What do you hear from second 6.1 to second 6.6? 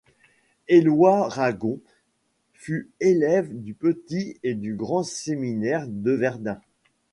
Verdun.